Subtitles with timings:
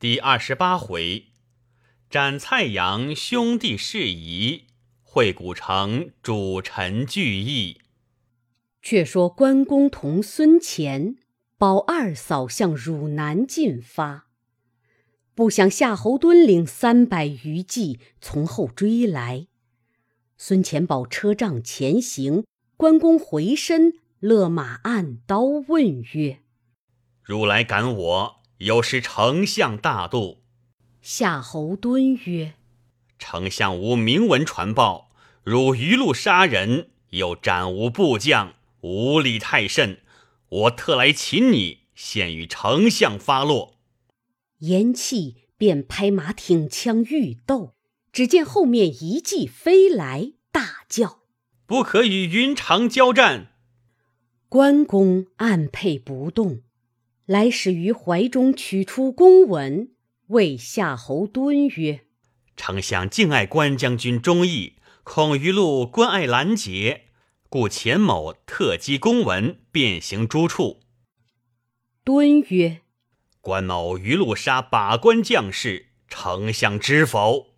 [0.00, 1.26] 第二十八回，
[2.08, 4.64] 斩蔡阳兄弟事宜，
[5.02, 7.82] 会古城主臣聚义。
[8.80, 11.16] 却说关公同孙乾、
[11.58, 14.28] 保二嫂向汝南进发，
[15.34, 19.48] 不想夏侯惇领三百余骑从后追来。
[20.38, 22.46] 孙乾保车仗前行，
[22.78, 26.38] 关公回身勒马按刀问曰
[27.22, 30.42] ：“汝来赶我？”有失丞相大度。
[31.00, 32.56] 夏侯惇曰
[33.18, 35.10] ：“丞相无明文传报，
[35.42, 40.00] 汝余路杀人，又斩无部将，无礼太甚。
[40.50, 43.76] 我特来擒你，现与丞相发落。”
[44.60, 47.74] 言讫，便拍马挺枪欲斗。
[48.12, 51.20] 只见后面一骑飞来，大叫
[51.64, 53.52] ：“不可与云长交战！”
[54.50, 56.60] 关公按配不动。
[57.30, 59.92] 来使于怀中取出公文，
[60.26, 62.00] 谓夏侯惇曰
[62.56, 67.02] ：“丞相敬爱关将军忠义，恐余路关隘拦截，
[67.48, 70.80] 故钱某特击公文，便行诸处。”
[72.02, 72.80] 敦曰
[73.40, 77.54] ：“关某余路杀把关将士，丞相知否？”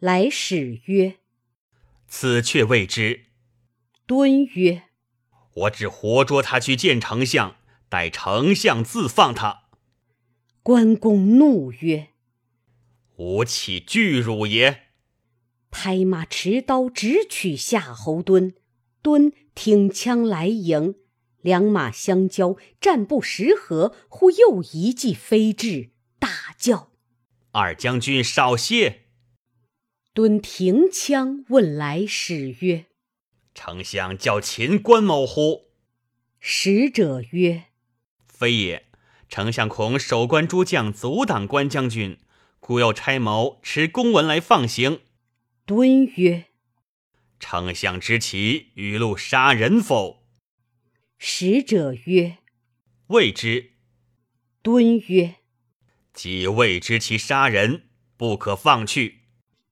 [0.00, 1.14] 来使曰
[2.06, 3.24] ：“此却未知。”
[4.06, 4.82] 敦曰
[5.64, 7.56] ：“我只活捉他去见丞相。”
[7.88, 9.64] 待丞相自放他。
[10.62, 12.08] 关公怒曰
[13.16, 14.88] ：“吾岂惧汝也！”
[15.70, 18.54] 拍马持刀直取夏侯惇。
[19.02, 20.96] 惇挺枪来迎，
[21.40, 26.90] 两马相交，战不十合，忽又一骑飞至，大叫
[27.52, 29.04] ：“二将军少歇！”
[30.12, 32.86] 惇停枪问来使曰
[33.54, 35.68] ：“丞相叫秦关某乎？”
[36.40, 37.67] 使者曰：
[38.38, 38.86] 非也，
[39.28, 42.18] 丞相恐守关诸将阻挡关将军，
[42.60, 45.00] 故要差谋持公文来放行。
[45.66, 46.44] 敦曰
[47.40, 50.22] ：“丞相知其雨露杀人否？”
[51.18, 52.38] 使者曰
[53.08, 53.72] ：“未知。”
[54.62, 55.34] 敦曰
[56.14, 59.22] ：“即未知其杀人，不可放去。”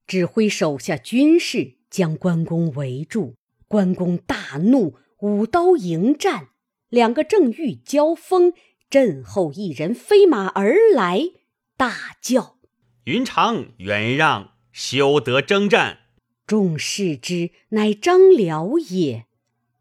[0.05, 3.35] 指挥手下军士将关公围住。
[3.69, 6.49] 关公大怒，舞刀迎战。
[6.89, 8.53] 两个正欲交锋，
[8.89, 11.31] 阵后一人飞马而来，
[11.75, 12.57] 大叫
[13.03, 15.99] ：“云长，远让，休得征战！”
[16.47, 19.25] 众视之，乃张辽也。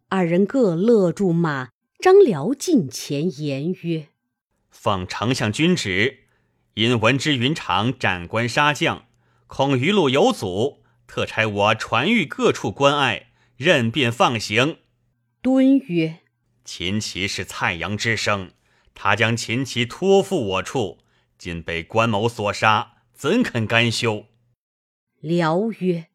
[0.09, 1.71] 二人各勒住马。
[1.99, 4.09] 张辽近前言曰
[4.71, 6.25] ：“奉丞相君旨，
[6.75, 9.07] 因闻之云长斩关杀将，
[9.47, 14.79] 恐余路有阻，特差我传谕各处关隘，任便放行。”
[15.41, 16.19] 敦曰。
[16.67, 18.51] 秦琪是蔡阳之生，
[18.93, 20.99] 他将秦琪托付我处，
[21.39, 24.27] 今被关某所杀，怎肯甘休？
[25.21, 26.09] 辽曰：“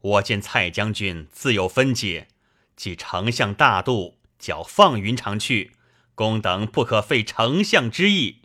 [0.00, 2.28] 我见蔡将军自有分解，
[2.76, 5.72] 即丞相大度，叫放云长去，
[6.14, 8.42] 公等不可废丞相之意。”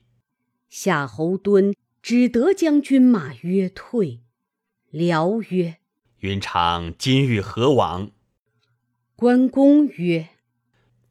[0.69, 4.21] 夏侯惇只得将军马约退。
[4.89, 5.77] 辽曰
[6.21, 8.09] ：“云长今欲何往？”
[9.15, 10.29] 关公曰：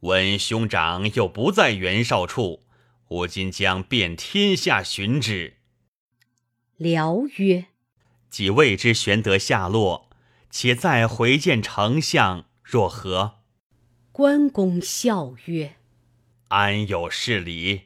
[0.00, 2.64] 闻兄长又不在袁绍处，
[3.08, 5.54] 吾今将遍天下寻之。
[6.76, 7.68] 辽曰
[8.28, 10.10] ：“即未知玄德下落，
[10.50, 13.36] 且再回见丞相，若何？”
[14.12, 15.76] 关公笑曰
[16.48, 17.82] ：“安有是理？”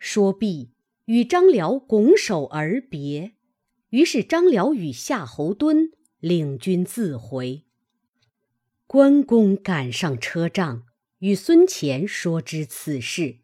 [0.00, 0.72] 说毕，
[1.04, 3.32] 与张辽拱手而别。
[3.90, 5.90] 于是张辽与夏侯惇
[6.20, 7.64] 领军自回。
[8.92, 10.82] 关公赶上车仗，
[11.20, 13.36] 与孙乾说知此事，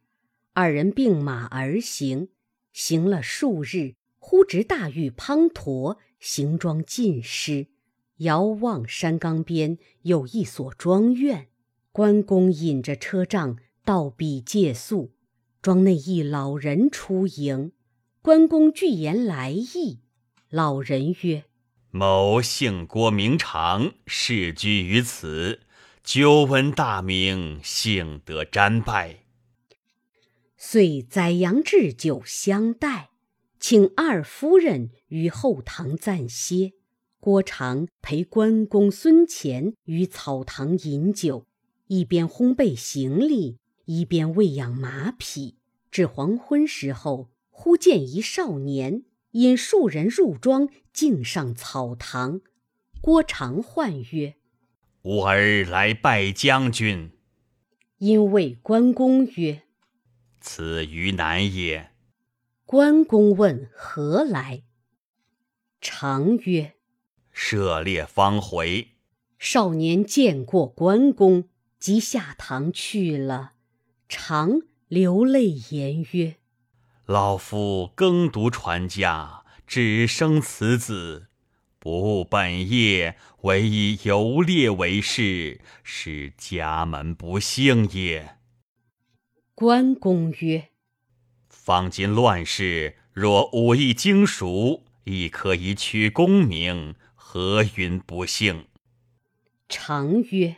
[0.55, 2.31] 二人并马而行。
[2.73, 7.69] 行了数日，忽值大雨滂沱，行装尽失。
[8.17, 11.47] 遥望山冈边有一所庄院，
[11.93, 15.13] 关公引着车仗到彼借宿。
[15.63, 17.71] 庄内一老人出迎，
[18.21, 20.01] 关公具言来意。
[20.51, 21.45] 老人曰。
[21.97, 25.61] 某姓郭，名长，世居于此。
[26.05, 29.21] 久闻大名，幸得瞻拜。
[30.59, 33.09] 遂宰羊置酒相待，
[33.59, 36.75] 请二夫人于后堂暂歇。
[37.19, 41.47] 郭长陪关公、孙乾于草堂饮酒，
[41.87, 43.57] 一边烘焙行李，
[43.87, 45.57] 一边喂养马匹。
[45.91, 49.05] 至黄昏时候，忽见一少年。
[49.37, 52.41] 引数人入庄，径上草堂。
[53.03, 54.37] 郭长唤曰
[55.03, 57.11] ：“吾儿来拜将军。”
[57.99, 59.65] 因谓关公曰
[60.41, 61.91] ：“此于南也。”
[62.65, 64.63] 关公问何来？
[65.83, 66.73] 常曰
[67.31, 68.89] ：“涉猎方回。”
[69.39, 73.53] 少年见过关公，即下堂去了。
[74.09, 76.37] 常流泪言曰
[77.07, 81.29] ：“老夫耕读传家，只生此子，
[81.79, 88.39] 不务本业，唯以游猎为事，是家门不幸也。”
[89.55, 90.71] 关公曰
[91.49, 98.67] ：“方今乱世，若武艺精熟，亦可以取功名，何云不幸？”
[99.71, 100.57] 常曰：“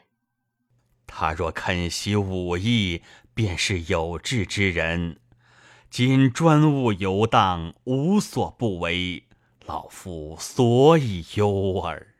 [1.06, 3.02] 他若肯习武艺，
[3.34, 5.20] 便是有志之人。
[5.90, 9.24] 今专务游荡，无所不为，
[9.64, 12.14] 老夫所以忧耳。”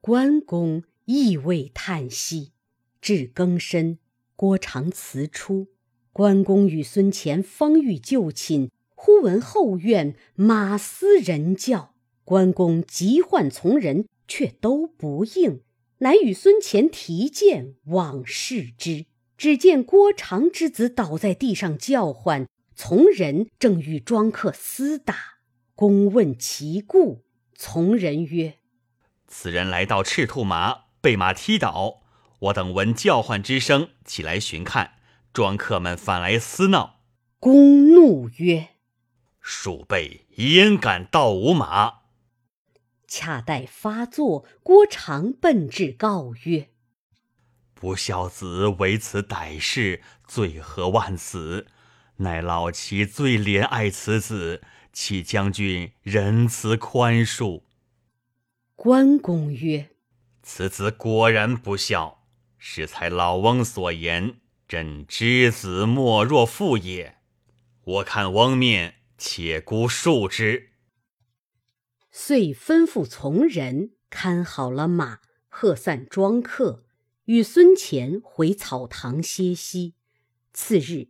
[0.00, 2.52] 关公亦未叹息，
[3.00, 3.98] 至更深。
[4.36, 5.68] 郭长辞出，
[6.12, 15.60] 关公与孙乾方欲就寝，忽闻后院马嘶人叫，关公急唤从人，却都不应，
[15.98, 19.06] 乃与孙乾提剑往视之。
[19.42, 22.46] 只见郭长之子倒在地上叫唤，
[22.76, 25.16] 从人正与庄客厮打。
[25.74, 27.24] 公问其故，
[27.56, 28.58] 从人曰
[29.26, 32.04] ：“此人来到赤兔马，被马踢倒。”
[32.38, 34.92] 我等闻叫唤之声，起来寻看，
[35.32, 37.00] 庄客们反来厮闹。
[37.40, 38.68] 公怒曰
[39.42, 42.02] ：“鼠辈焉敢盗吾马！”
[43.08, 46.68] 恰待发作，郭长奔至告曰
[47.82, 51.66] ：“不孝子为此歹事，罪何万死？
[52.18, 54.62] 乃老妻最怜爱此子，
[54.92, 57.64] 启将军仁慈宽恕。”
[58.76, 59.90] 关公曰
[60.44, 62.22] ：“此子果然不孝。”
[62.56, 64.36] 是才老翁所言，
[64.68, 67.16] 朕知子莫若父也。
[67.82, 70.70] 我看翁面，且姑恕之。
[72.12, 75.18] 遂吩咐从人看好了马，
[75.48, 76.84] 喝散庄客，
[77.32, 79.94] 与孙乾回草堂歇息。
[80.52, 81.08] 次日，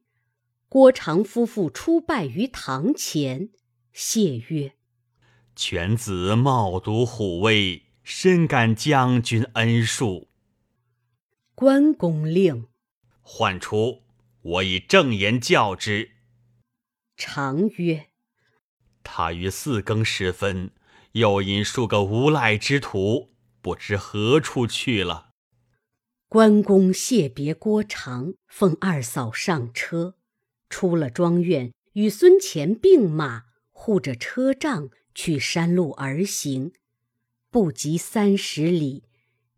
[0.68, 3.50] 郭长夫妇出拜于堂前，
[3.92, 4.74] 谢曰
[5.56, 10.28] ：“犬子冒读虎威，深感将军恩恕。”
[11.56, 12.68] 关公令
[13.20, 14.04] 唤出，
[14.42, 16.12] 我以正言教之。
[17.16, 18.10] 常曰
[19.02, 20.70] ：“他于四更时分，
[21.14, 25.30] 又引数个无赖之徒，不知何处去了。”
[26.32, 30.14] 关公谢别郭长，奉二嫂上车，
[30.70, 36.72] 出了庄院，与孙乾并马，护着车仗，去山路而行。
[37.50, 39.04] 不及三十里。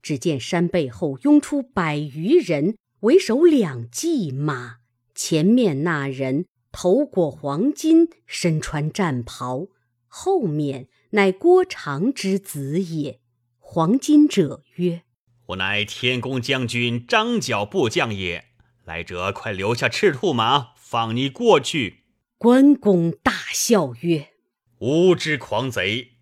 [0.03, 4.79] 只见山背后拥出百余人，为首两骑马。
[5.15, 9.69] 前面那人头裹黄金，身穿战袍；
[10.09, 13.21] 后面乃郭长之子也。
[13.61, 15.05] 黄金者曰
[15.47, 18.47] ：“我乃天公将军张角部将也。
[18.85, 22.05] 来者，快留下赤兔马，放你过去。”
[22.39, 24.29] 关公大笑曰
[24.81, 26.13] ：“吾之狂贼！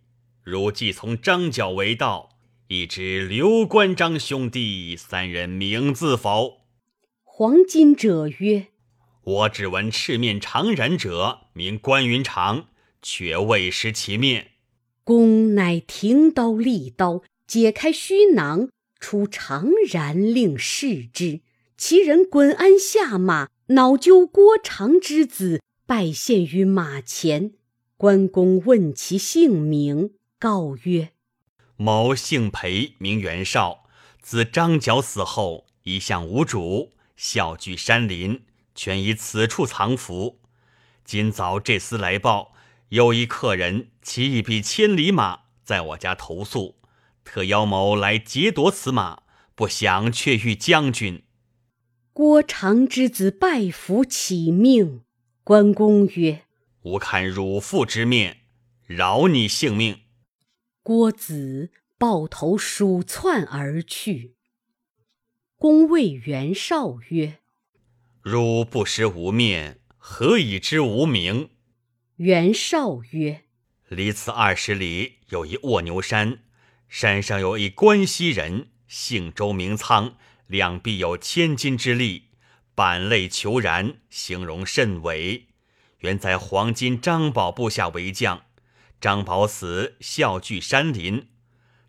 [0.42, 2.30] 汝既从张角为道。”
[2.68, 6.62] 亦知刘关张兄弟三人名字否？
[7.22, 8.68] 黄金者曰
[9.22, 12.68] ：“我只闻赤面长髯者名关云长，
[13.02, 14.52] 却未识其面。”
[15.04, 18.70] 公乃停刀立刀，解开须囊，
[19.02, 21.40] 出长髯令视之。
[21.76, 27.54] 其人滚鞍下马，恼揪郭长之子，拜献于马前。
[27.96, 31.10] 关公问其姓名，告曰。
[31.76, 33.84] 某姓裴，名袁绍。
[34.22, 38.44] 自张角死后，一向无主，小居山林，
[38.76, 40.38] 全以此处藏伏。
[41.04, 42.52] 今早这厮来报，
[42.90, 46.76] 有一客人骑一匹千里马，在我家投宿，
[47.24, 49.22] 特邀某来劫夺此马，
[49.54, 51.24] 不想却遇将军。
[52.12, 55.02] 郭长之子拜服启命。
[55.44, 56.42] 关公曰
[56.82, 58.42] ：“吾看汝父之面，
[58.86, 60.02] 饶你性命。”
[60.84, 64.36] 郭子抱头鼠窜而去。
[65.56, 67.38] 公谓袁绍曰
[68.22, 71.50] ：“汝不识吾面，何以知吾名？”
[72.16, 73.44] 袁绍曰
[73.88, 76.44] ：“离此二十里，有一卧牛山，
[76.92, 82.24] 山上有一关西人，姓周名仓，两臂有千斤之力，
[82.74, 85.46] 板肋虬髯，形容甚伟。
[86.00, 88.42] 原在黄金张宝部下为将。”
[89.00, 91.28] 张宝死，笑聚山林。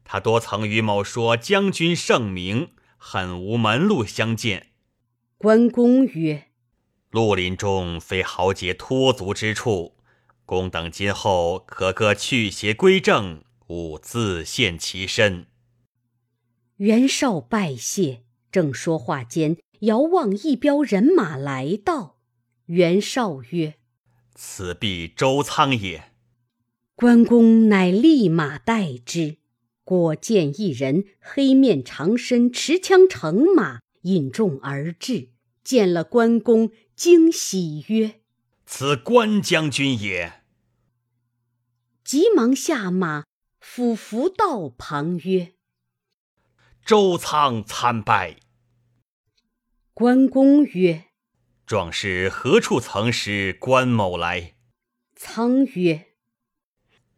[0.05, 4.67] 他多曾与某说将军盛名，很无门路相见。
[5.37, 6.47] 关公曰
[7.11, 9.97] ：“绿林中非豪杰脱足之处，
[10.45, 15.47] 公等今后可各去邪归正，勿自献其身。
[16.77, 22.19] 袁绍拜谢，正说话间，遥望一彪人马来到。
[22.67, 23.75] 袁绍曰
[24.35, 26.11] ：“此必周仓也。”
[26.95, 29.37] 关公乃立马待之，
[29.83, 35.29] 果见一人黑面长身，持枪乘马，引众而至。
[35.63, 38.19] 见了关公，惊喜曰
[38.67, 40.41] ：“此关将军也。”
[42.03, 43.23] 急忙下马，
[43.65, 45.53] 俯伏道旁曰
[46.85, 48.35] ：“周仓参拜。”
[49.95, 51.05] 关公曰
[51.65, 54.55] ：“壮士何处曾识关某来？”
[55.15, 56.07] 仓曰：“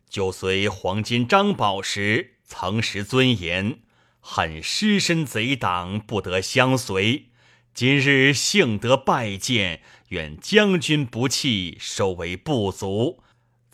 [0.08, 3.82] 就随黄金张宝时，曾识尊严，
[4.20, 7.32] 恨失身贼党，不得相随。”
[7.74, 13.22] 今日幸得拜见，愿将军不弃，收为部足，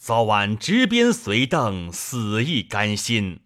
[0.04, 3.42] 早晚执鞭随邓，死亦甘心。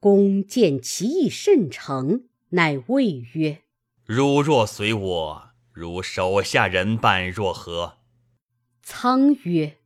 [0.00, 3.62] 公见其意甚诚，乃谓曰
[4.04, 7.98] ：“汝若随我，如手下人般若何？”
[8.82, 9.78] 苍曰：“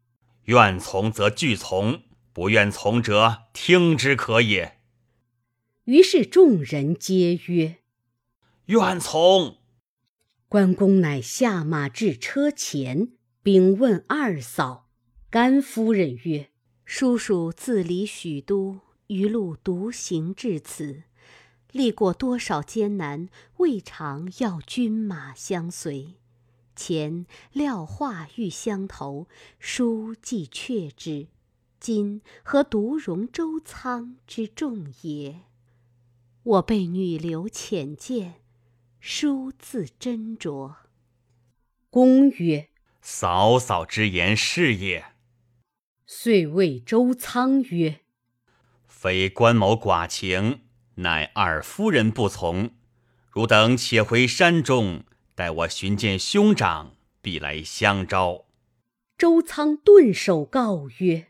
[0.48, 2.00] 愿从则俱从，
[2.32, 4.78] 不愿从者听之可也。”
[5.84, 7.80] 于是众人皆曰
[8.64, 9.58] ：“愿从。”
[10.48, 13.10] 关公乃下马至车前，
[13.42, 14.87] 禀问二嫂
[15.30, 16.48] 甘夫人曰
[16.86, 21.02] ：“叔叔自离许都，一路独行至此，
[21.70, 26.14] 历过多少艰难，未尝要军马相随。
[26.74, 31.26] 前廖化欲相投，叔既却之。
[31.78, 35.40] 今何独容周仓之众也？
[36.42, 38.36] 我被女流浅见。”
[38.98, 40.76] 书自斟酌。
[41.90, 42.70] 公曰
[43.02, 45.04] ：“嫂嫂之言是也。”
[46.10, 48.00] 遂谓周仓曰
[48.88, 50.60] ：“非关某寡情，
[50.94, 52.70] 乃二夫人不从。
[53.30, 58.46] 汝等且回山中，待我寻见兄长，必来相招。”
[59.18, 61.26] 周仓顿首告曰：“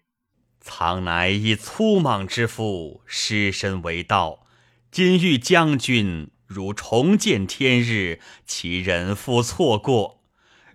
[0.61, 4.47] 仓乃一粗莽之妇，失身为盗，
[4.93, 10.23] 今遇将军。”如重见天日，其忍负错过。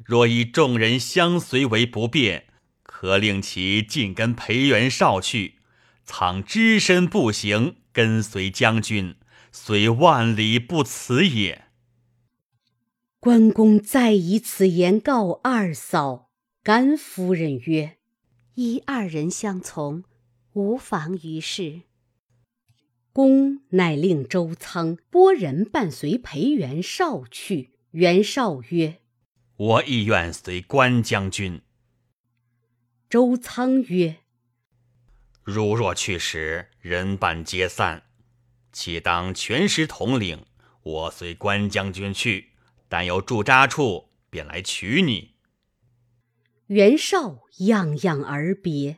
[0.03, 2.45] 若以众人相随为不便，
[3.03, 5.55] 可令其尽跟裴元绍去，
[6.05, 9.15] 倘只身步行跟随将军，
[9.51, 11.65] 虽万里不辞也。
[13.19, 16.29] 关公再以此言告二嫂
[16.63, 17.97] 甘夫人曰
[18.55, 20.05] ：“依二人相从，
[20.53, 21.81] 无妨于事。”
[23.11, 27.71] 公乃令周仓拨人伴随裴元绍去。
[27.91, 29.01] 袁绍曰
[29.57, 31.59] ：“我亦愿随关将军。”
[33.13, 34.21] 周仓曰
[35.45, 38.05] ：“如若去时，人伴皆散，
[38.71, 40.47] 岂当全师统领？
[40.81, 42.53] 我随关将军去，
[42.89, 45.35] 但有驻扎处，便来取你。”
[46.73, 48.97] 袁绍样样而别。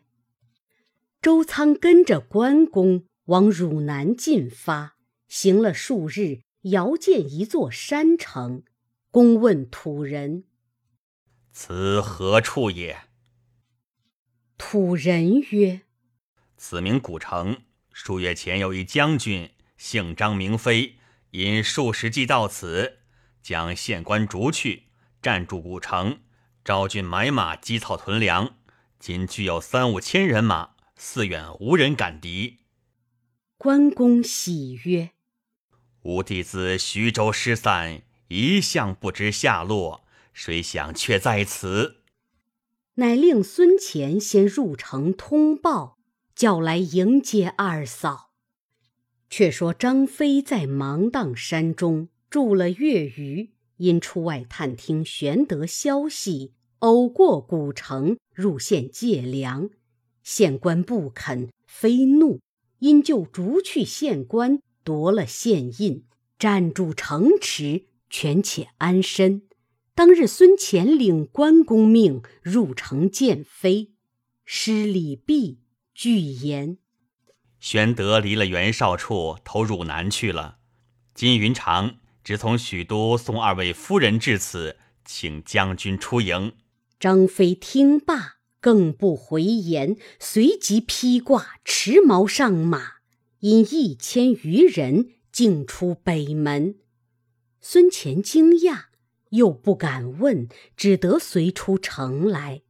[1.21, 3.07] 周仓跟着关公。
[3.25, 4.95] 往汝南进发，
[5.27, 8.63] 行了数日，遥见一座山城。
[9.11, 10.45] 公问土人
[11.51, 13.01] ：“此何处也？”
[14.57, 15.81] 土人曰
[16.57, 17.63] ：“此名古城。
[17.91, 20.95] 数月前有一将军，姓张名飞，
[21.31, 22.99] 因数十计到此，
[23.41, 24.83] 将县官逐去，
[25.21, 26.19] 占住古城，
[26.63, 28.55] 招军买马，积草屯粮。
[28.97, 32.59] 今具有三五千人马，四远无人敢敌。”
[33.57, 35.11] 关公喜曰
[36.03, 42.03] ：“吾弟自徐州失散，一向不知下落，谁想却在此。”
[42.97, 45.97] 乃令孙乾先入城通报，
[46.33, 48.31] 叫来迎接二嫂。
[49.29, 59.69] 却说张飞在芒砀山中住了月余，因出外探听，玄德消息，偶过古城，入县借粮，
[60.23, 62.39] 县官不肯，飞怒。
[62.79, 66.05] 因就逐去县官，夺了县印，
[66.37, 69.41] 占住城池，权且安身。
[69.95, 73.93] 当日孙乾领关公命入城见飞，
[74.43, 75.61] 施礼毕，
[75.93, 76.77] 具言：
[77.61, 80.57] 玄德离了袁绍处，投汝南去了。
[81.13, 84.75] 金云长只从许都送二位夫人至此，
[85.05, 86.51] 请将军出营。
[86.99, 88.35] 张飞听罢。
[88.59, 92.93] 更不回言，随即披挂持矛上马，
[93.41, 96.77] 引一千余人径出北门。
[97.61, 98.85] 孙乾惊讶，
[99.31, 102.61] 又不敢问，只得随出城来。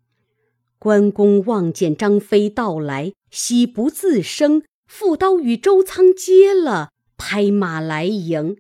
[0.78, 8.58] 关公望见张飞到来，喜不自胜，复刀与周仓接了，拍马来迎。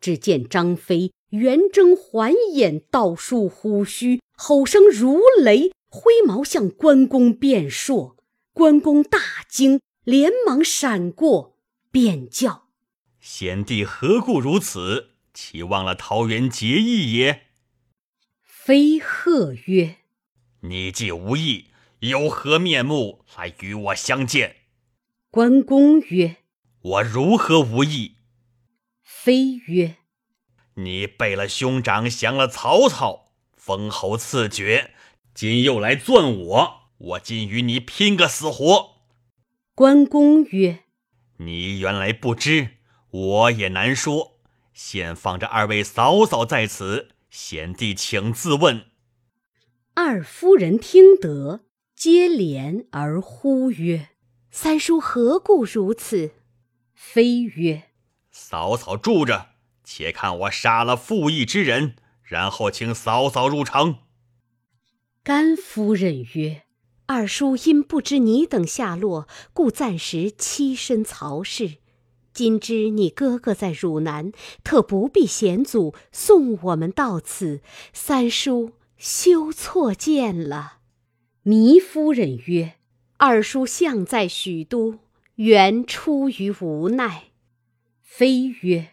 [0.00, 8.14] 只见张飞圆睁环眼，倒竖虎须，吼声如雷，挥矛向关公便槊。
[8.52, 9.18] 关公大
[9.48, 11.56] 惊，连忙闪过，
[11.90, 12.68] 便叫
[13.20, 15.07] ：“贤弟何故如此？
[15.40, 17.46] 岂忘了桃园结义也？”
[18.42, 19.98] 飞鹤曰
[20.62, 21.68] ：“你既无义，
[22.00, 24.56] 有何面目来与我相见？”
[25.30, 26.38] 关公曰
[26.82, 28.16] ：“我如何无义？”
[29.00, 29.98] 飞曰
[30.74, 34.92] ：“你背了兄长，降了曹操，封侯赐爵，
[35.32, 39.02] 今又来钻我。”我今与你拼个死活。
[39.76, 40.80] 关公曰
[41.38, 42.78] ：“你原来不知，
[43.10, 44.37] 我也难说。
[44.78, 48.86] 先放着二位嫂嫂在此，贤弟请自问。”
[49.94, 51.64] 二夫人听得，
[51.96, 54.10] 接连而呼曰
[54.52, 56.30] ：“三叔何故如此？”
[56.94, 57.90] 妃曰
[58.30, 59.48] ：“嫂嫂住着，
[59.82, 63.96] 且看我杀了负义之人，然后请嫂嫂入城。”
[65.24, 66.62] 甘夫人曰。
[67.06, 71.78] 二叔因不知你等下落，故暂时栖身曹氏。
[72.38, 74.30] 今知你哥哥在汝南，
[74.62, 77.62] 特不必险阻，送我们到此。
[77.92, 80.74] 三叔休错见了。
[81.42, 82.74] 糜夫人曰
[83.18, 85.00] ：“二叔向在许都，
[85.34, 87.30] 原出于无奈。”
[88.00, 88.90] 妃曰：“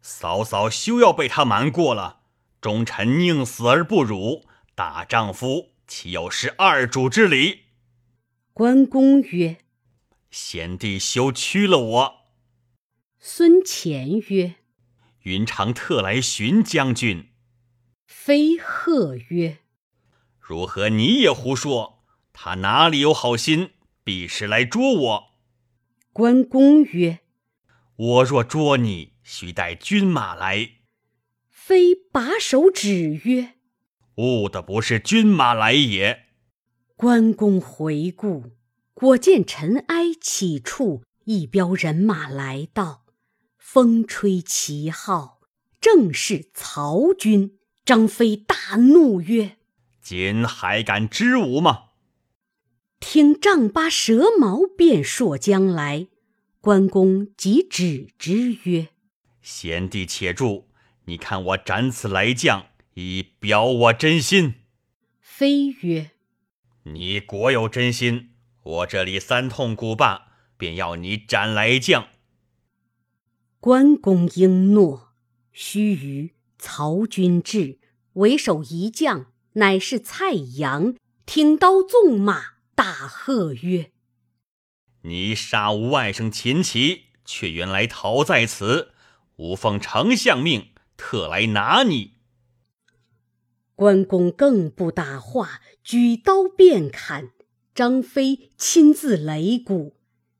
[0.00, 2.20] 嫂嫂休要被他瞒过了。
[2.62, 7.64] 忠臣宁死而不辱，大丈夫。”岂有失二主之礼？
[8.54, 9.58] 关公曰
[10.32, 12.14] ：“贤弟休屈了我。”
[13.24, 14.56] 孙乾曰
[15.22, 17.28] ：“云长特来寻将军。”
[18.04, 19.58] 飞鹤曰
[20.40, 22.02] ：“如何你也胡说？
[22.32, 23.70] 他哪里有好心，
[24.02, 25.24] 必是来捉我。”
[26.12, 27.20] 关公曰
[27.94, 30.70] ：“我若捉你，须带军马来。”
[31.48, 33.54] 飞把手指曰。
[34.16, 36.24] 误的不是军马来也。
[36.96, 38.56] 关公回顾，
[38.94, 43.01] 果见尘埃起处，一彪人马来到，
[43.72, 45.40] 风吹旗号，
[45.80, 47.58] 正是曹军。
[47.86, 49.56] 张飞大怒曰
[50.02, 51.84] ：“今还敢支吾吗？”
[53.00, 56.08] 听丈八蛇矛便槊将来，
[56.60, 58.88] 关公即止之曰
[59.40, 60.66] ：“贤弟且住，
[61.06, 64.56] 你看我斩此来将。”以表我真心。
[65.18, 66.10] 飞曰
[66.84, 68.32] ：“你果有真心，
[68.62, 70.26] 我这里三通鼓罢，
[70.58, 72.08] 便要你斩来将。”
[73.62, 75.12] 关公应诺。
[75.52, 77.78] 须臾，曹军至，
[78.14, 80.96] 为首一将乃是蔡阳，
[81.26, 83.92] 挺刀纵马，大喝曰
[85.06, 88.90] ：“你杀吾外甥秦琪，却原来逃在此！
[89.36, 92.14] 吾奉丞相命，特来拿你。”
[93.76, 97.30] 关公更不答话，举刀便砍。
[97.72, 99.94] 张飞亲自擂鼓，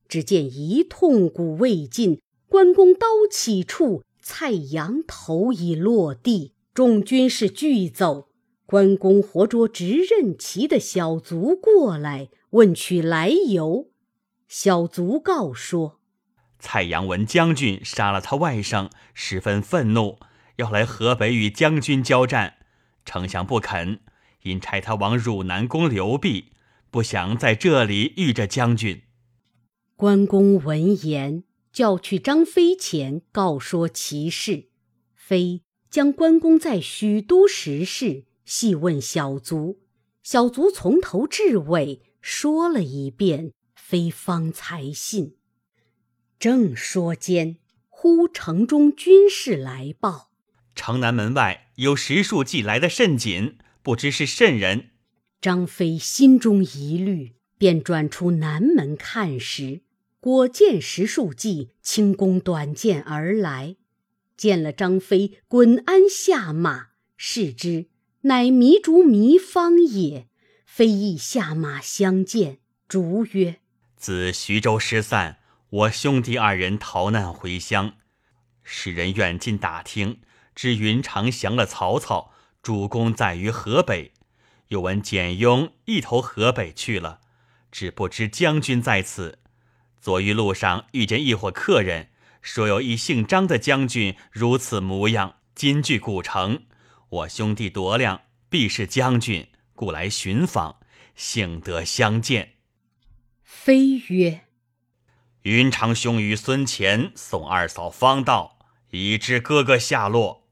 [0.09, 2.21] 只见一痛鼓未尽，
[2.53, 6.53] 关公刀起处，蔡阳头已落地。
[6.75, 8.29] 众军士俱走。
[8.67, 13.89] 关公活捉执刃旗的小卒过来，问取来由。
[14.49, 15.99] 小卒告说：
[16.59, 20.19] 蔡阳闻将军杀了他外甥，十分愤怒，
[20.57, 22.57] 要来河北与将军交战。
[23.07, 24.01] 丞相不肯，
[24.43, 26.53] 因差他往汝南宫刘辟，
[26.91, 29.05] 不想在这里遇着将军。
[29.97, 34.69] 关公闻言，叫去张飞前告说其事。
[35.15, 39.81] 飞将关公在许都时事细问小卒，
[40.23, 45.37] 小卒从头至尾说了一遍，飞方才信。
[46.39, 47.59] 正说间，
[47.89, 50.31] 忽城中军士来报。
[50.75, 54.91] 城南门外有十数骑来的甚紧，不知是甚人。
[55.41, 59.83] 张飞心中疑虑，便转出南门看时，
[60.23, 63.75] 果见石树记轻弓短箭而来，
[64.37, 67.89] 见了张飞，滚鞍下马，视之，
[68.21, 70.29] 乃糜竺糜芳也。
[70.65, 73.57] 飞亦下马相见，竺曰
[73.99, 75.39] ：“自徐州失散，
[75.71, 77.95] 我兄弟二人逃难回乡，
[78.63, 80.21] 使人远近打听。”
[80.55, 82.33] 知云长降了曹操，
[82.63, 84.13] 主公在于河北。
[84.69, 87.19] 又闻简雍一头河北去了，
[87.73, 89.41] 只不知将军在此。
[90.03, 92.09] 昨于路上遇见一伙客人，
[92.41, 96.65] 说有一姓张的将军如此模样，今据古城。
[97.09, 100.81] 我兄弟夺亮必是将军，故来寻访，
[101.15, 102.55] 幸得相见。”
[103.45, 104.41] 飞曰
[105.43, 108.59] ：“云长兄与孙乾送二嫂方到，
[108.91, 110.49] 已知哥哥下落。”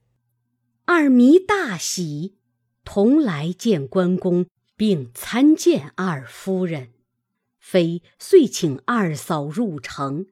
[0.86, 2.36] 二迷大喜，
[2.84, 6.92] 同来见关公，并参见二夫人。
[7.70, 10.26] 妃遂请二嫂入城，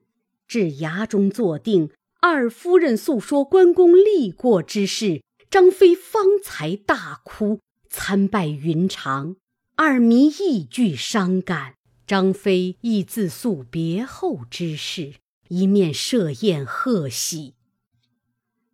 [0.45, 1.89] 至衙中坐定。
[2.19, 9.37] 二夫人诉说关公立过之事，张飞方才大哭，参拜云长。
[9.77, 11.75] 二迷亦俱伤感。
[12.05, 15.13] 张飞亦自诉别后之事，
[15.47, 17.53] 一面设宴贺喜。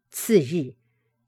[0.10, 0.74] 次日，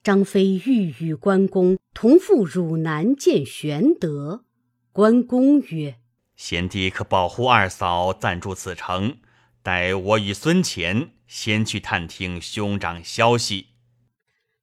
[0.02, 4.46] 张飞欲与关公同赴汝南见玄德。
[4.92, 6.00] 关公曰
[6.38, 9.18] ：“贤弟可保护二嫂，暂住此城，
[9.62, 13.72] 待我与孙乾先去探听兄长消息。”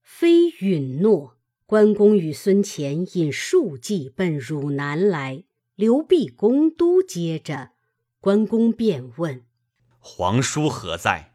[0.03, 1.35] 非允诺。
[1.67, 5.45] 关公与孙乾引数骑奔汝南来。
[5.75, 7.71] 刘辟公都接着，
[8.21, 9.47] 关公便问
[9.99, 11.33] ：“皇叔何在？”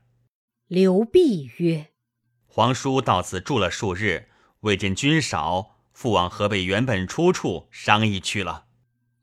[0.69, 1.87] 刘辟曰
[2.45, 4.29] ：“皇叔到此住了数日，
[4.61, 8.67] 未见军少，复往河北原本出处商议去了。”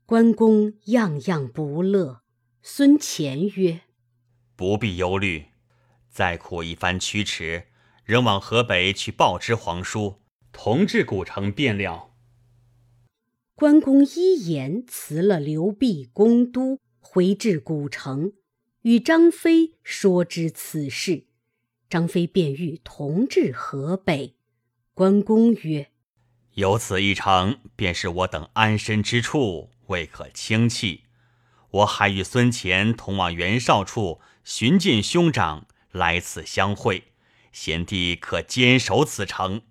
[0.07, 2.21] 关公样样不乐。
[2.61, 3.81] 孙乾曰
[4.55, 5.47] ：“不必忧虑，
[6.09, 7.65] 再苦一番驱驰，
[8.05, 10.21] 仍往河北去报知皇叔，
[10.53, 12.13] 同至古城便了。”
[13.53, 18.31] 关公依言辞了刘辟公都，回至古城，
[18.83, 21.25] 与张飞说知此事。
[21.89, 24.37] 张飞便欲同至河北。
[24.93, 25.91] 关公曰
[26.57, 31.03] ：“有此一城，便是我等安身之处，未可轻弃。
[31.69, 37.13] 我还与孙乾同往袁绍处寻见兄长，来此相会。
[37.51, 39.61] 贤弟可坚守此城。”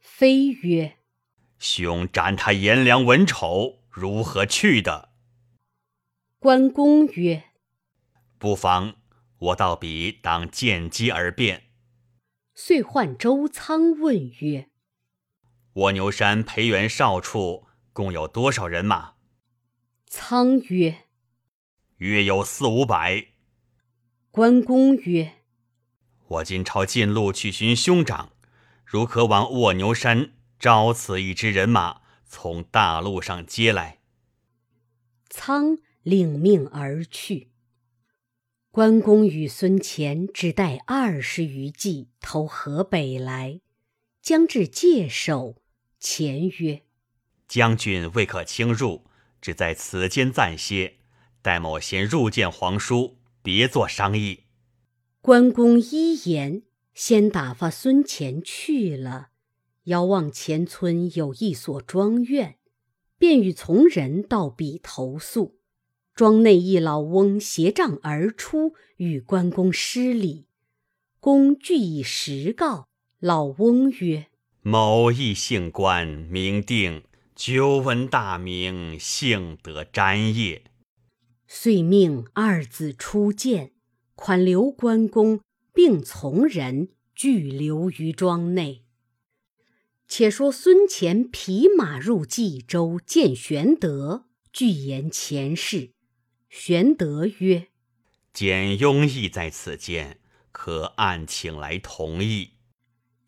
[0.00, 0.96] 飞曰。
[1.60, 5.10] 兄斩他颜良文丑，如何去的？
[6.40, 7.44] 关公曰
[8.38, 8.96] ：“不妨，
[9.38, 11.66] 我到彼当见机而变。”
[12.56, 14.69] 遂唤周仓问曰
[15.74, 19.14] ：“蜗牛山裴元绍处共有多少人马？”
[20.06, 21.04] 仓曰
[21.98, 23.28] ：“约有四五百。”
[24.30, 25.34] 关公曰
[26.26, 28.32] ：“我今朝近路去寻兄长，
[28.84, 34.00] 如可往卧牛山？”招此一支人马，从大路上接来。
[35.30, 37.48] 仓领命而去。
[38.70, 43.62] 关公与孙乾只带二十余骑投河北来，
[44.20, 45.59] 将至界首，
[46.00, 46.82] 前曰
[47.46, 49.04] ：“将军未可轻入，
[49.40, 50.96] 只在此间暂歇，
[51.42, 54.44] 待某先入见皇叔，别做商议。”
[55.20, 56.62] 关公依言，
[56.94, 59.28] 先打发孙乾去了。
[59.84, 62.56] 遥望前村有一所庄院，
[63.18, 65.58] 便与从人到彼投宿。
[66.14, 70.46] 庄内一老翁携杖而出，与关公施礼。
[71.18, 72.88] 公具以实告。
[73.18, 74.28] 老翁曰
[74.62, 80.60] ：“某一姓关，名定，久闻大名，幸得瞻谒。”
[81.48, 83.72] 遂命二子出见，
[84.14, 85.40] 款留关公，
[85.72, 88.84] 并从人俱留于庄内。
[90.06, 95.92] 且说孙乾匹马入冀州见玄德，具言前事。
[96.50, 97.68] 玄德曰
[98.34, 100.18] ：“简雍亦在此间，
[100.52, 102.50] 可按请来同意。”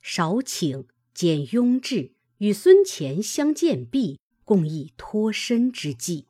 [0.02, 6.26] 少请简雍至，与孙乾相见毕，共议脱身之计。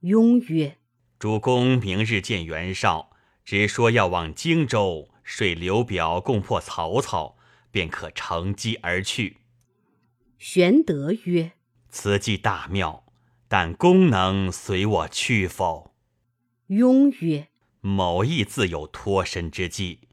[0.00, 0.78] 雍曰
[1.18, 3.10] ：“主公明日见袁绍，
[3.44, 7.36] 只说要往荆州，水刘表共破曹操，
[7.70, 9.38] 便可乘机而去。”
[10.38, 11.52] 玄德曰
[11.90, 13.04] ：“此计大妙，
[13.48, 15.94] 但公能随我去否？”
[16.68, 17.48] 雍曰
[17.80, 20.08] ：“某亦自有脱身之计。”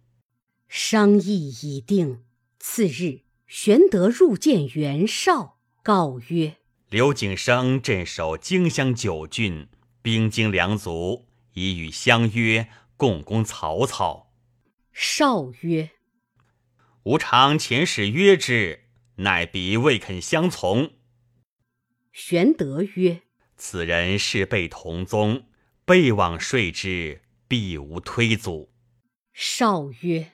[0.67, 2.23] 商议已定。
[2.59, 6.57] 次日，玄德入见袁绍，告曰
[6.91, 9.69] ：“刘景升镇守荆襄九郡，
[10.01, 14.33] 兵精粮足，已与相约共攻曹操。”
[14.91, 15.91] 绍曰
[17.03, 18.83] ：“吾尝遣使约之。”
[19.19, 20.91] 乃彼未肯相从。
[22.11, 23.21] 玄德曰
[23.57, 25.47] ：“此人是辈同宗，
[25.85, 28.71] 备往说之，必无推阻。”
[29.33, 30.33] 绍曰：“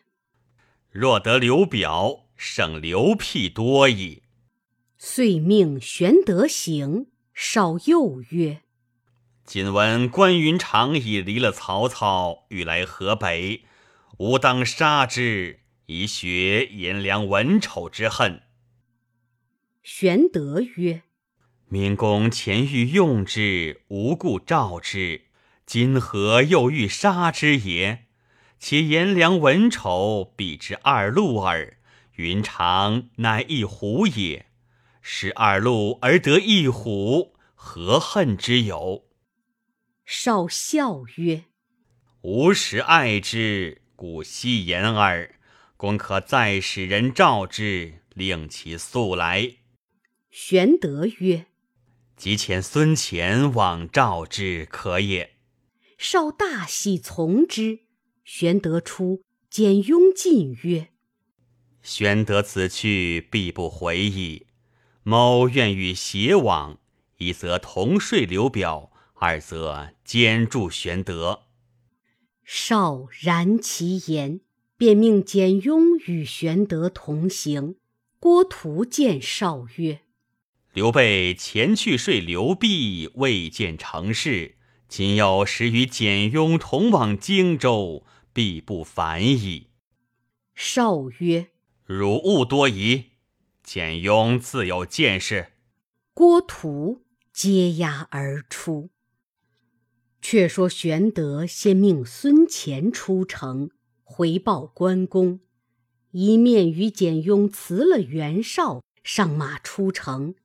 [0.92, 4.24] 若得刘表，胜刘辟多矣。”
[5.00, 7.08] 遂命玄德行。
[7.34, 8.62] 少又曰
[9.44, 13.64] ：“今闻关云长已离了曹操，欲来河北，
[14.20, 18.44] 吾当杀之，以雪颜良文丑之恨。”
[19.82, 21.02] 玄德曰
[21.68, 25.24] ：“明公前欲用之，无故召之，
[25.66, 28.06] 今何又欲杀之也？
[28.60, 31.80] 且颜良文丑，比之二路耳。
[32.16, 34.48] 云长乃一虎也，
[35.02, 39.06] 十二路而得一虎，何恨之有？”
[40.06, 41.46] 少笑曰
[42.22, 45.40] ：“吾实爱之，故惜言耳。
[45.76, 49.58] 公可再使人召之，令其速来。”
[50.30, 51.48] 玄德曰
[52.16, 55.38] ：“即遣孙乾往召之，可也。”
[55.98, 57.80] 少大喜，从之。
[58.24, 60.90] 玄德出，简雍进曰
[61.84, 64.48] ：“玄德此去，必不回矣。
[65.04, 66.80] 某愿与偕往，
[67.18, 68.90] 一则同睡刘表。”
[69.24, 71.44] 二则兼助玄德，
[72.44, 74.42] 少然其言，
[74.76, 77.78] 便命简雍与玄德同行。
[78.20, 80.02] 郭图见少曰
[80.74, 84.58] ：“刘备前去睡刘辟，未见成事。
[84.90, 89.70] 今又使与简雍同往荆州，必不反矣。”
[90.54, 91.48] 少曰
[91.86, 93.12] ：“汝勿多疑，
[93.62, 95.48] 简雍自有见识。”
[96.16, 98.90] 郭图接押而出。
[100.22, 103.72] 却说玄德先命孙乾出城
[104.04, 105.42] 回报关公，
[106.12, 110.36] 一面与简雍辞了袁绍，上马出城，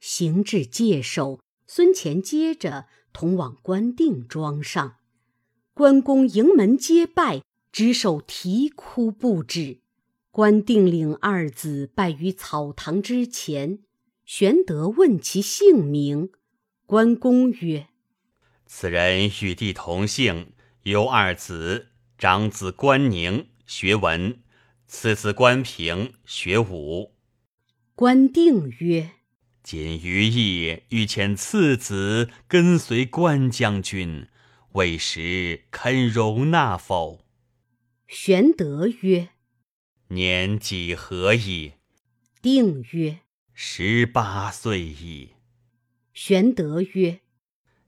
[0.00, 4.96] 行至界首，孙乾接着同往关定庄上。
[5.74, 9.80] 关公迎门接拜，执手啼哭不止。
[10.30, 13.80] 关定领二子拜于草堂之前，
[14.24, 16.30] 玄德问其姓名，
[16.86, 17.88] 关公曰。
[18.66, 21.88] 此人与弟同姓，有二子，
[22.18, 24.40] 长子关宁学文，
[24.86, 27.14] 次子关平学武。
[27.94, 29.12] 关定曰
[29.64, 34.28] ：“今余意欲遣次子跟随关将军，
[34.72, 37.24] 未时肯容纳否？”
[38.06, 39.30] 玄德曰
[40.08, 41.72] ：“年几何矣？”
[42.42, 43.20] 定曰
[43.52, 45.30] ：“十八岁矣。”
[46.12, 47.20] 玄德曰。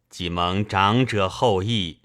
[0.08, 2.00] 既蒙长者厚意，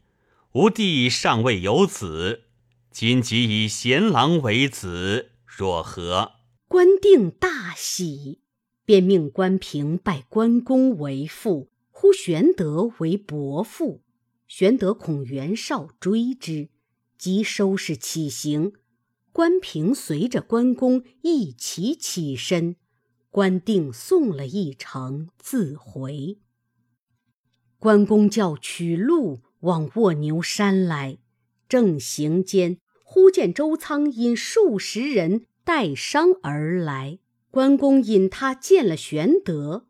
[0.52, 2.44] 吾弟尚未有子，
[2.92, 6.34] 今即以贤郎为子，若何？
[6.68, 8.42] 关定大喜，
[8.86, 14.04] 便命关平拜关公为父，呼玄德为伯父。
[14.48, 16.70] 玄德恐袁绍追之，
[17.18, 18.74] 即收拾起行。
[19.36, 22.78] 关平随着关公一起起身，
[23.30, 26.38] 关定送了一程，自回。
[27.78, 31.18] 关公叫取路往卧牛山来，
[31.68, 37.20] 正行间，忽见周仓引数十人带伤而来。
[37.52, 39.88] 关公引他见了玄德，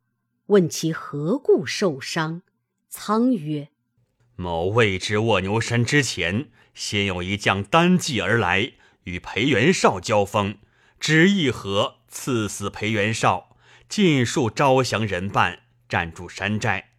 [0.48, 2.42] 问其何故受伤。
[2.90, 3.70] 仓曰
[4.36, 8.74] ：“某未知卧牛山之前，先有一将单骑而来，
[9.06, 10.60] 与裴元绍交锋，
[11.00, 13.58] 只一合，刺死裴元绍，
[13.90, 16.92] 尽数招降人半，占住山寨。”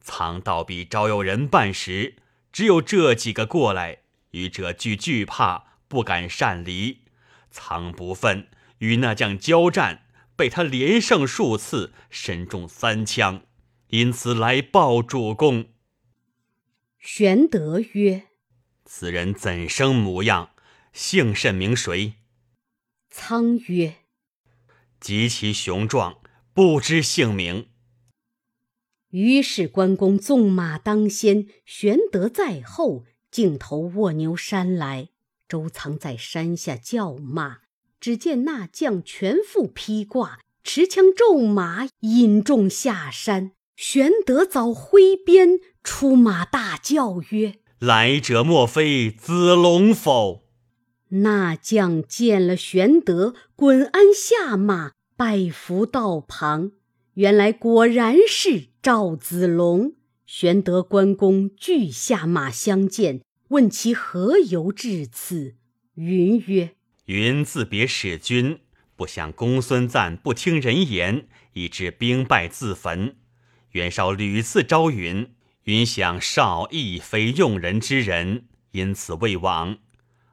[0.00, 2.16] 藏道比招有人办时，
[2.50, 3.98] 只有这几个过来，
[4.30, 7.02] 愚者俱惧怕，不敢擅离。
[7.50, 8.46] 藏不忿，
[8.78, 13.42] 与那将交战，被他连胜数次，身中三枪，
[13.88, 15.66] 因此来报主公。
[16.98, 18.28] 玄德曰
[18.84, 20.50] ：“此人怎生模样？
[20.98, 22.14] 姓甚名谁？”
[23.08, 23.94] 仓曰
[24.98, 26.18] ：“极其雄壮，
[26.52, 27.68] 不知姓名。”
[29.10, 35.10] 于是关公纵马当先，玄德在后，径投卧牛山来。
[35.48, 37.58] 周仓在山下叫骂，
[38.00, 43.52] 只见那将全副披挂，持枪骤马，引众下山。
[43.76, 50.47] 玄德早挥鞭出马，大叫曰：“来者莫非子龙否？”
[51.10, 56.72] 那将见了玄德，滚鞍下马，拜伏道旁。
[57.14, 59.94] 原来果然是赵子龙。
[60.26, 65.54] 玄德、关公俱下马相见，问其何由至此。
[65.94, 68.60] 云曰：“云自别使君，
[68.94, 73.16] 不想公孙瓒不听人言，以致兵败自焚。
[73.70, 79.78] 袁绍屡次招云，云想绍亦非用人之人，因此未往。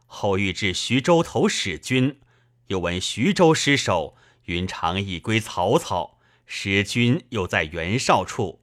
[0.05, 2.19] 后欲至徐州投使君，
[2.67, 4.15] 又闻徐州失守，
[4.45, 6.13] 云长已归曹操。”
[6.47, 8.61] 使君又在袁绍处，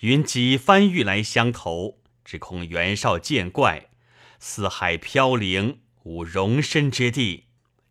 [0.00, 3.88] 云几番欲来相投，只恐袁绍见怪，
[4.40, 7.44] 四海飘零，无容身之地。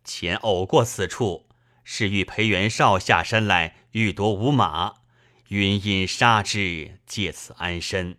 [0.04, 1.48] 前偶过此处，
[1.84, 4.96] 是欲陪袁绍下山来欲夺吾马，
[5.48, 8.18] 云因杀之，借此安身。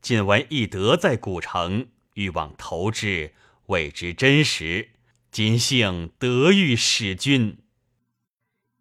[0.00, 3.34] 今闻翼德在古城，欲往投之，
[3.68, 4.90] 未知真实。
[5.30, 7.58] 今幸得遇使君。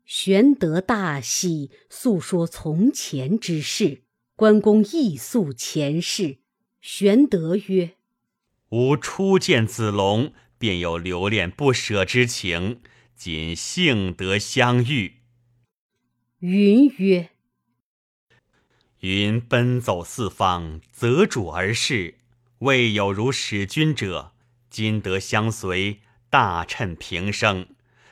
[0.05, 4.03] 玄德大喜，诉说从前之事。
[4.35, 6.37] 关公亦诉前事。
[6.79, 7.95] 玄德曰
[8.69, 12.81] ：“吾初见子龙，便有留恋不舍之情。
[13.13, 15.15] 今幸得相遇。”
[16.39, 17.31] 云曰
[19.01, 22.19] ：“云奔走四方，择主而事，
[22.59, 24.33] 未有如使君者。
[24.77, 27.65] 今得相随，大趁平生。”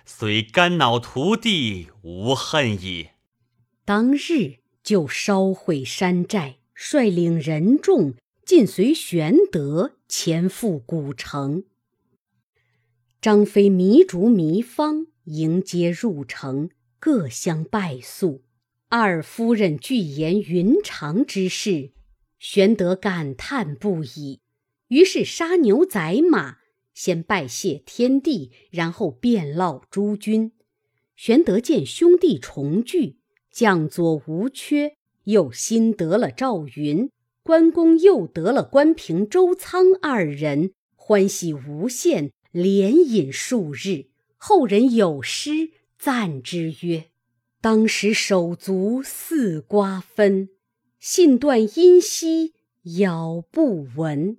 [0.04, 3.10] 虽肝脑涂地，无恨矣。
[3.86, 11.66] 当日就烧毁山寨，率领人众尽随玄德前赴古城。
[13.22, 18.44] 张飞、糜竺、糜芳迎接入城，各相拜宿。
[18.90, 21.92] 二夫人拒言云长之事，
[22.40, 24.40] 玄德感叹不已，
[24.90, 26.58] 于是杀牛宰马。
[26.94, 30.54] 先拜谢天地，然后遍烙诸君。
[31.16, 33.18] 玄德见兄弟重聚，
[33.52, 34.96] 将佐无缺，
[35.26, 37.10] 又新得了赵云，
[37.44, 44.06] 关公又得了关平、周仓二人，欢喜无限，连饮数日。
[44.38, 47.06] 后人有诗赞之曰
[47.60, 50.50] ：“当时手足似瓜分，
[51.00, 54.38] 信断音兮杳不闻。”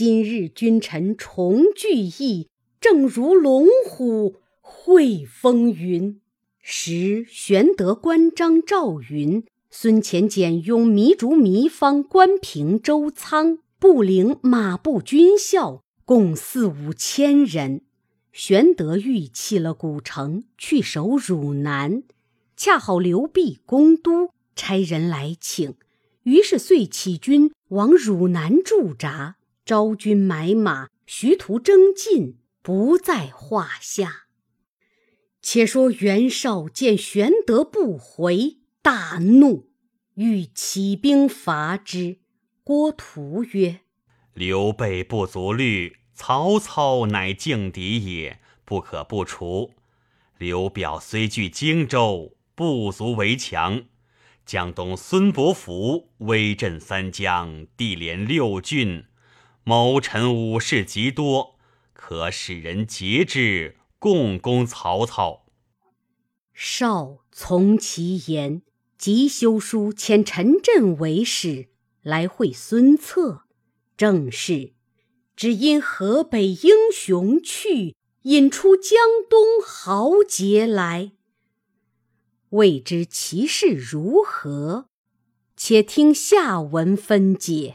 [0.00, 2.46] 今日君臣重聚义，
[2.80, 6.20] 正如龙虎会风云。
[6.60, 17.80] 时玄德、关张、赵云、孙乾、简雍、糜竺、糜芳、关平、周仓、步领马步军校共四五千人。
[18.30, 22.04] 玄德欲弃了古城，去守汝南，
[22.56, 25.74] 恰好刘辟攻都，差人来请，
[26.22, 29.34] 于是遂起军往汝南驻扎。
[29.68, 34.28] 招军买马，徐图征进，不在话下。
[35.42, 39.68] 且说袁绍见玄德不回，大怒，
[40.14, 42.20] 欲起兵伐之。
[42.64, 43.80] 郭图曰
[44.32, 49.74] ：“刘备不足虑，曹操乃劲敌也，不可不除。
[50.38, 53.84] 刘表虽据荆州，不足为强。
[54.46, 59.04] 江东孙伯符威震三江，地连六郡。”
[59.68, 61.58] 谋臣武士极多，
[61.92, 65.44] 可使人节之，共攻曹操。
[66.54, 68.62] 绍从其言，
[68.96, 71.68] 即修书遣陈震为使
[72.00, 73.42] 来会孙策。
[73.94, 74.72] 正是：
[75.36, 81.12] 只因河北英雄去，引出江东豪杰来。
[82.48, 84.88] 未知其事如何？
[85.58, 87.74] 且听下文分解。